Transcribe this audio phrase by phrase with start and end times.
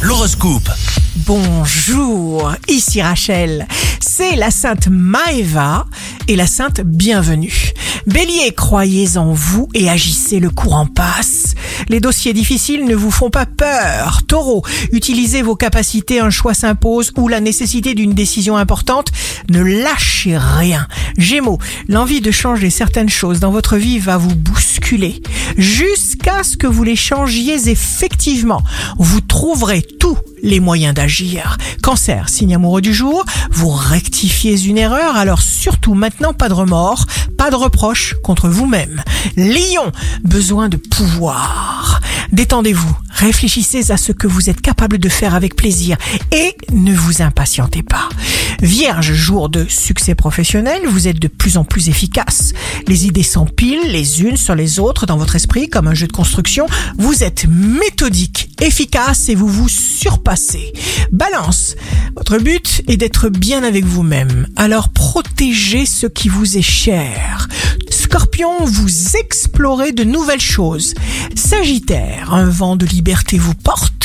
[0.00, 0.70] L'horoscope.
[1.26, 3.68] Bonjour, ici Rachel.
[4.00, 5.84] C'est la sainte Maeva
[6.26, 7.72] et la sainte Bienvenue.
[8.06, 11.54] Bélier, croyez en vous et agissez, le courant passe.
[11.90, 14.22] Les dossiers difficiles ne vous font pas peur.
[14.26, 19.12] Taureau, utilisez vos capacités, un choix s'impose ou la nécessité d'une décision importante.
[19.50, 20.88] Ne lâchez rien.
[21.18, 21.58] Gémeaux,
[21.88, 25.20] l'envie de changer certaines choses dans votre vie va vous bousculer
[25.60, 28.62] jusqu'à ce que vous les changiez effectivement.
[28.98, 31.58] Vous trouverez tous les moyens d'agir.
[31.82, 37.06] Cancer, signe amoureux du jour, vous rectifiez une erreur, alors surtout maintenant pas de remords,
[37.36, 39.02] pas de reproches contre vous-même.
[39.36, 39.92] Lion,
[40.24, 42.00] besoin de pouvoir.
[42.32, 45.96] Détendez-vous, réfléchissez à ce que vous êtes capable de faire avec plaisir
[46.32, 48.08] et ne vous impatientez pas.
[48.62, 52.52] Vierge, jour de succès professionnel, vous êtes de plus en plus efficace.
[52.86, 56.12] Les idées s'empilent les unes sur les autres dans votre esprit comme un jeu de
[56.12, 56.66] construction.
[56.98, 60.72] Vous êtes méthodique, efficace et vous vous surpassez.
[61.10, 61.74] Balance,
[62.16, 64.46] votre but est d'être bien avec vous-même.
[64.56, 67.48] Alors protégez ce qui vous est cher.
[67.90, 70.94] Scorpion, vous explorez de nouvelles choses.
[71.34, 73.99] Sagittaire, un vent de liberté vous porte.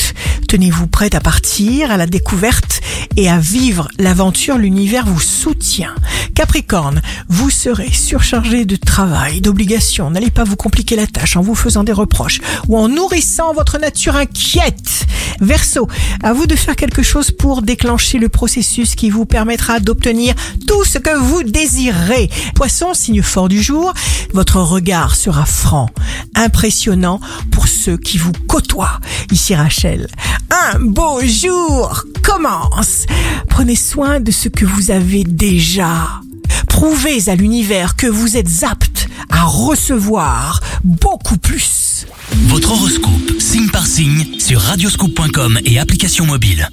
[0.47, 2.81] Tenez-vous prête à partir à la découverte
[3.17, 5.95] et à vivre l'aventure, l'univers vous soutient.
[6.35, 10.09] Capricorne, vous serez surchargé de travail, d'obligations.
[10.11, 13.79] N'allez pas vous compliquer la tâche en vous faisant des reproches ou en nourrissant votre
[13.79, 15.05] nature inquiète.
[15.41, 15.87] Verseau,
[16.23, 20.33] à vous de faire quelque chose pour déclencher le processus qui vous permettra d'obtenir
[20.67, 22.29] tout ce que vous désirez.
[22.53, 23.93] Poisson, signe fort du jour,
[24.33, 25.89] votre regard sera franc,
[26.35, 27.19] impressionnant
[27.51, 28.99] pour ceux qui vous côtoient.
[29.31, 30.07] Ici Rachel,
[30.55, 33.05] un beau jour commence.
[33.49, 36.21] Prenez soin de ce que vous avez déjà.
[36.67, 42.05] Prouvez à l'univers que vous êtes apte à recevoir beaucoup plus.
[42.47, 46.69] Votre horoscope, signe par signe, sur radioscoop.com et application mobile.